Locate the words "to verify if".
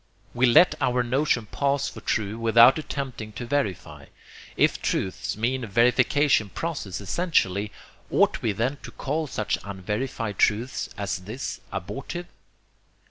3.33-4.81